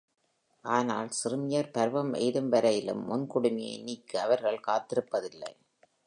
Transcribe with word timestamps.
ஆனால் 0.65 1.09
சிறுமியர் 1.09 1.69
பருவம் 1.71 2.13
எய்தும் 2.13 2.49
வரையிலும் 2.49 3.03
முன் 3.05 3.27
குடுமியை 3.33 3.75
நீக்க 3.83 4.21
அவர்கள் 4.21 4.65
காத்திருப்பதில்லை. 4.67 5.51